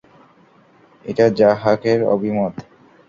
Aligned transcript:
এটা 1.05 1.25
যাহহাকের 1.39 1.99
অভিমত। 2.05 2.53